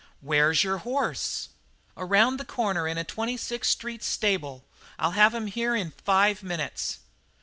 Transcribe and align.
"Where's 0.21 0.63
your 0.63 0.79
horse?" 0.79 1.49
"Around 1.95 2.37
the 2.37 2.43
corner 2.43 2.87
in 2.87 2.97
a 2.97 3.03
Twenty 3.03 3.37
sixth 3.37 3.69
Street 3.69 4.01
stable. 4.03 4.65
I'll 4.97 5.11
have 5.11 5.35
him 5.35 5.45
here 5.45 5.75
in 5.75 5.91
five 5.91 6.41
minutes." 6.41 7.01